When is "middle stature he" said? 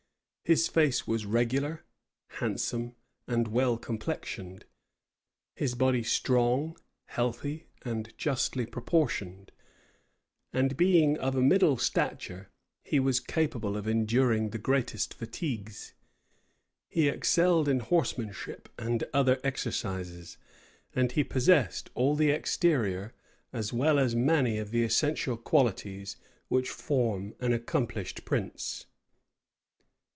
11.41-12.99